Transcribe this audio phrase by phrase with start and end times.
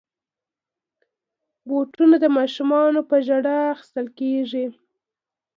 [1.67, 4.65] بوټونه د ماشومانو په ژړا اخیستل کېږي.